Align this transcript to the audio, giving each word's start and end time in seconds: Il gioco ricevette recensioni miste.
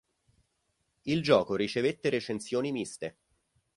Il 1.03 1.21
gioco 1.21 1.53
ricevette 1.53 2.09
recensioni 2.09 2.71
miste. 2.71 3.17